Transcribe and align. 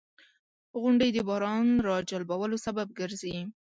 •غونډۍ 0.81 1.09
د 1.13 1.17
باران 1.29 1.67
راجلبولو 1.89 2.57
سبب 2.65 2.87
ګرځي. 2.99 3.37